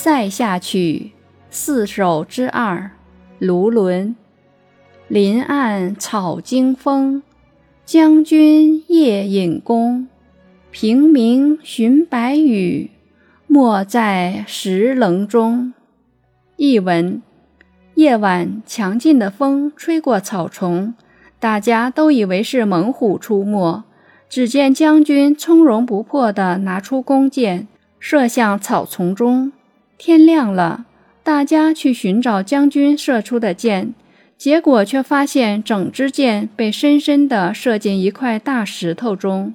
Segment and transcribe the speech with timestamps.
[0.00, 1.10] 塞下曲
[1.50, 2.92] 四首之二，
[3.40, 4.14] 卢纶。
[5.08, 7.20] 林暗草惊风，
[7.84, 10.06] 将军夜引弓。
[10.70, 12.92] 平明寻白羽，
[13.48, 15.74] 没在石棱中。
[16.54, 17.20] 译文：
[17.96, 20.94] 夜晚，强劲的风吹过草丛，
[21.40, 23.82] 大家都以为是猛虎出没。
[24.28, 27.66] 只见将军从容不迫地拿出弓箭，
[27.98, 29.50] 射向草丛中。
[29.98, 30.86] 天亮了，
[31.24, 33.92] 大家去寻找将军射出的箭，
[34.38, 39.52] 结果却发现整支箭被深深地射进一块大石头中。